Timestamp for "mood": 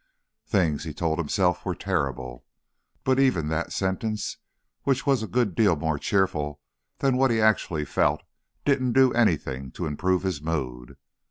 10.41-10.97